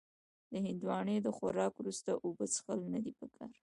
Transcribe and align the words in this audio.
د 0.51 0.53
هندوانې 0.65 1.17
د 1.21 1.27
خوراک 1.37 1.71
وروسته 1.75 2.11
اوبه 2.25 2.45
څښل 2.53 2.79
نه 2.93 2.99
دي 3.03 3.11
پکار. 3.19 3.51